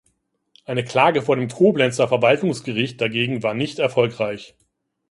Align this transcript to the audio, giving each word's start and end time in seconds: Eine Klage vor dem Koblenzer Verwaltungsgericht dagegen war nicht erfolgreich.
Eine 0.65 0.83
Klage 0.83 1.21
vor 1.21 1.35
dem 1.35 1.47
Koblenzer 1.47 2.07
Verwaltungsgericht 2.07 2.99
dagegen 2.99 3.43
war 3.43 3.53
nicht 3.53 3.77
erfolgreich. 3.77 4.55